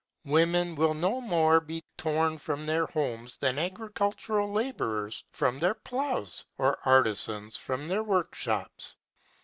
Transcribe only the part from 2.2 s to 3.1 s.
from their